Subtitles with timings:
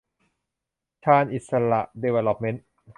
[1.03, 2.63] ชาญอิสสระ ดีเวล็อปเมนท์